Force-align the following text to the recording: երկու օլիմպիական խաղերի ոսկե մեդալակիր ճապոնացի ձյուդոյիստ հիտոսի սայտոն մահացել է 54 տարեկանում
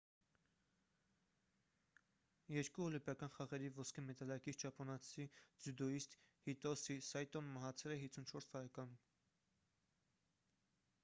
երկու 2.53 2.85
օլիմպիական 2.85 3.33
խաղերի 3.35 3.69
ոսկե 3.75 4.05
մեդալակիր 4.07 4.57
ճապոնացի 4.65 5.27
ձյուդոյիստ 5.65 6.17
հիտոսի 6.47 6.99
սայտոն 7.11 7.53
մահացել 7.59 7.95
է 7.99 8.01
54 8.07 8.51
տարեկանում 8.57 8.99